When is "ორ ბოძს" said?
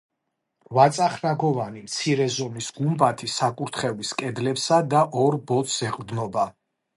5.27-5.79